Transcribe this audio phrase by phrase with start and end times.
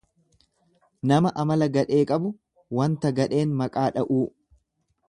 [1.11, 2.33] Nama amala gadhee qabu
[2.81, 4.27] wanta gadheen maqaa dha'uu.